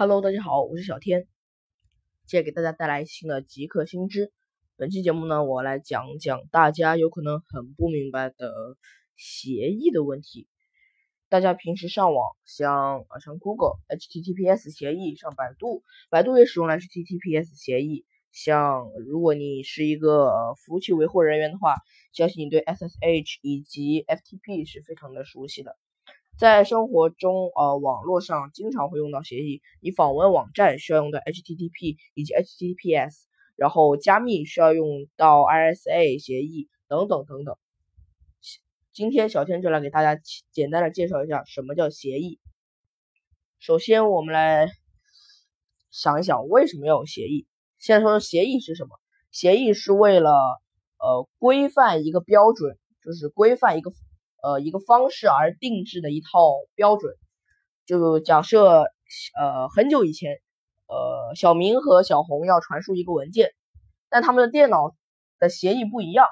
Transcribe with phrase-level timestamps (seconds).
[0.00, 1.26] Hello，大家好，我是小天，
[2.24, 4.32] 今天给大家带来新的极客新知。
[4.76, 8.76] 本期节目呢，我来讲讲大家有可能很不明白的
[9.16, 10.46] 协议的问题。
[11.28, 18.06] 大家平时上网，像啊上 Google HTTPS 协议，上百度，百度也使用 HTTPS 协议。
[18.30, 21.74] 像如果你是一个服务器维护人员的话，
[22.12, 25.76] 相信你对 SSH 以及 FTP 是非常的熟悉的。
[26.38, 29.60] 在生活中，呃，网络上经常会用到协议。
[29.80, 33.24] 你访问网站需要用到 HTTP 以及 HTTPS，
[33.56, 37.56] 然后加密需要用到 RSA 协议等等等等。
[38.92, 42.38] 今天小天就来给大家简单的介绍一下什么叫协议。
[43.58, 44.68] 首先，我们来
[45.90, 47.48] 想一想为什么要有协议。
[47.80, 48.90] 先说协议是什么？
[49.32, 50.30] 协议是为了
[51.00, 53.90] 呃规范一个标准，就是规范一个。
[54.42, 56.28] 呃，一个方式而定制的一套
[56.74, 57.14] 标准，
[57.86, 58.84] 就假设
[59.38, 60.38] 呃很久以前，
[60.86, 63.52] 呃小明和小红要传输一个文件，
[64.08, 64.94] 但他们的电脑
[65.38, 66.26] 的协议不一样。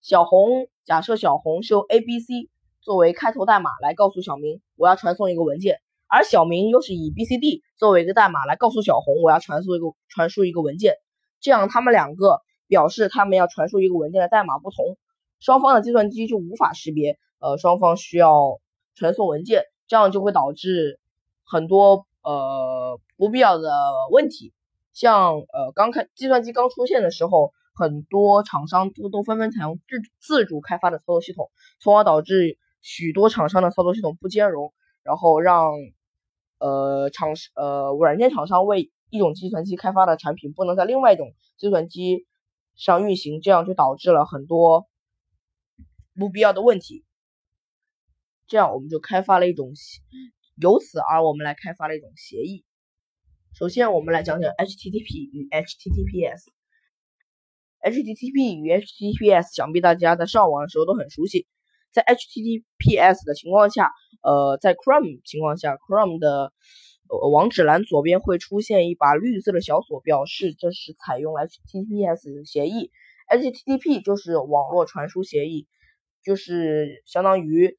[0.00, 2.48] 小红假设小红是用 A B C
[2.80, 10.94] 作为开头代码来告诉小明我要传送一个文件，而小明又是以 B C D 作为一个代码来告诉小红我要传送一个传输一个文件，
[11.40, 14.96] 这样他们两个表示他们要传输一个文件的代码不同，
[15.42, 17.18] 双方的计算机就无法识别。
[17.40, 18.60] 呃，双方需要
[18.94, 21.00] 传送文件，这样就会导致
[21.44, 23.72] 很多呃不必要的
[24.12, 24.52] 问题。
[24.92, 35.72] 像呃刚开计算机刚出现的时候，很多厂商都都纷纷采用自自主开发的操作系统，从而导致许多厂商的操作系统不兼容，然后让
[36.60, 42.26] 呃厂呃软件厂商为一种计算机开发的产品不能在另外一种计算机
[42.76, 44.86] 上运行，这样就导致了很多
[46.14, 47.04] 不必要的问题。
[48.46, 49.72] 这样我们就开发了一种，
[50.56, 52.64] 由此而我们来开发了一种协议。
[53.54, 56.44] 首先，我们来讲讲 HTTP 与 HTTPS。
[57.82, 61.46] HTTP 与 HTTPS，想必大家在上网的时候都很熟悉。
[61.90, 63.90] 在 HTTPS 的情况下，
[64.22, 66.52] 呃，在 Chrome 情况下，Chrome 的
[67.32, 72.90] 网址栏左边会出现一把绿色的小锁，表示这是采用 HTTPS 协议。
[73.28, 75.66] HTTP 就是网络传输协议，
[76.24, 77.78] 就是相当于。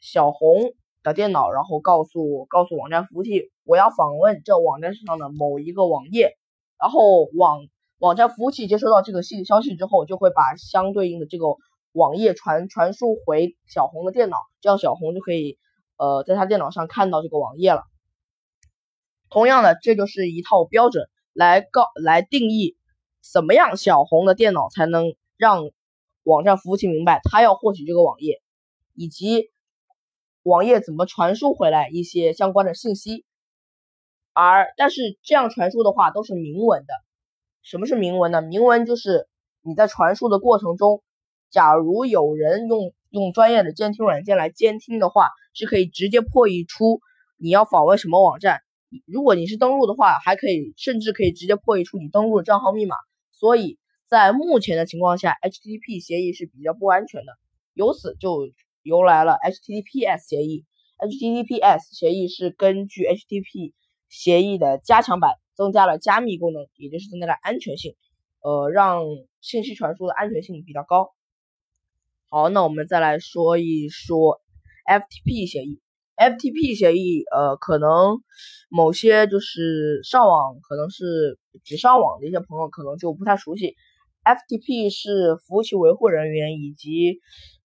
[0.00, 6.38] 小红的电脑，然后告诉告诉网站服务器，我要访问这网站上的某一个网页，
[6.78, 7.66] 然后网
[7.98, 11.46] 网站服务器接收到这个信消息之后，就会把相对应的这个
[11.90, 15.58] 网页传传输回小红的电脑，这样小红就可以
[15.96, 17.82] 呃在他电脑上看到这个网页了。
[19.28, 22.76] 同样的，这就是一套标准来告来定义
[23.20, 25.70] 怎么样小红的电脑才能让
[26.28, 28.40] 网站服务器明白它要获取这个网页，
[28.94, 29.50] 以及。
[30.44, 33.26] 网页怎么传输回来一些相关的信息？
[34.32, 36.94] 而但是这样传输的话都是明文的。
[37.60, 38.40] 什么是明文呢？
[38.40, 39.28] 明文就是
[39.60, 41.02] 你在传输的过程中，
[41.50, 47.00] 假如有人用用专业的监听软件来监听的话，是可以直接破译出
[47.36, 48.60] 你要访问什么网站。
[49.04, 52.96] 如果你是登录的话，还可以甚至可以直接破译出你登录的账号密码。
[53.32, 53.77] 所以
[54.08, 57.32] 在目前的情况下，HTTP 协议是比较不安全的。
[57.74, 58.50] 由此就。
[58.84, 60.64] 由来了 HTTPS 协议
[60.96, 63.74] ，HTTPS 协议是根据 HTTP
[64.08, 67.96] 协议的加强版，增加了加密功能，也就是增加了安全性，
[68.40, 69.02] 呃，让
[69.42, 71.12] 信息传输的安全性比较高。
[72.30, 74.40] 好，那我们再来说一说
[74.86, 75.82] FTP 协议。
[76.16, 78.22] FTP 协议，呃，可能
[78.70, 83.74] 某些就是上网，可能是只上网的一些朋友可能就不太熟悉。
[84.28, 87.20] FTP 是服务器维护人员以及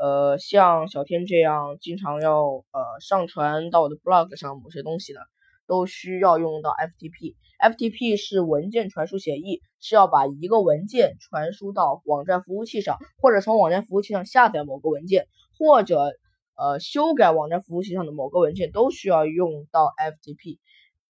[0.00, 5.18] 呃，像小天这样经常要呃上传到我的 blog 上某些东西的，
[5.66, 7.34] 都需要用到 FTP。
[7.58, 15.26] FTP 是文件传输协议，是要把一个文件传输到网站服务器上，或者从网站服务器上下载某个文件，
[15.58, 16.12] 或者
[16.56, 20.58] 呃修改网站服务器上的某个文件，都需要用到 FTP。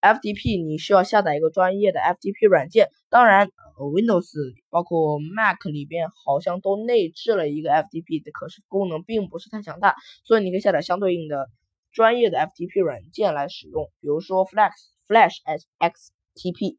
[0.05, 4.31] FTP 你需要下载一个专业的 FTP 软件，当然，Windows
[4.69, 11.49] 包括 Mac 里边好像都内置了一个 FTP 的，可是功能并不是太强大，所以你可以下载相对应的
[11.91, 14.73] 专业的 FTP 软件来使用，比如说 Flash
[15.09, 16.77] Flash S XTP。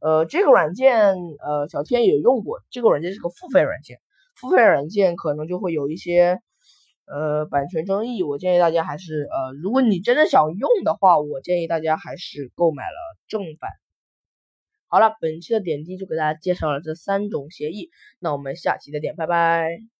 [0.00, 4.00] 呃，这个软件呃小天也用过，这个软件是个付费软件，
[4.34, 6.40] 付费软件可能就会有一些。
[7.12, 12.96] 呃，版权争议，我建议大家还是呃，如果你真的想用的话，我建议大家还是购买了
[13.28, 13.70] 正版。
[14.88, 19.99] 好了，本期的点滴就给大家介绍了这三种协议，那我们下期再见，拜拜。